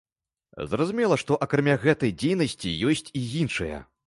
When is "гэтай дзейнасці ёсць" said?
1.85-3.09